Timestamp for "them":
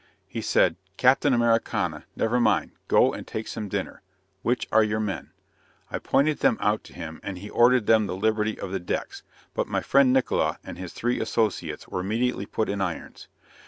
6.39-6.57, 7.85-8.07